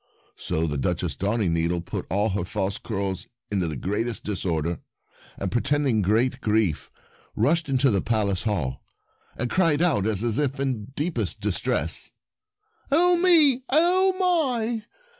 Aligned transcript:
So 0.35 0.65
the 0.65 0.79
Duchess 0.79 1.15
Darningneedle 1.15 1.81
put 1.85 2.07
all 2.09 2.29
her 2.29 2.43
false 2.43 2.79
curls 2.79 3.27
into 3.51 3.67
the 3.67 3.75
greatest 3.75 4.23
disorder, 4.23 4.79
and 5.37 5.51
pretending 5.51 6.01
great 6.01 6.41
grief 6.41 6.89
rushed 7.35 7.69
into 7.69 7.91
the 7.91 8.01
Palace 8.01 8.41
hall, 8.41 8.81
and 9.37 9.47
cried 9.47 9.83
out 9.83 10.07
as 10.07 10.39
if 10.39 10.59
in 10.59 10.71
the 10.73 10.79
deepest 10.95 11.39
distress: 11.39 12.09
"Oh, 12.89 13.15
me!— 13.17 13.61
oh, 13.69 14.15
my! 14.19 14.85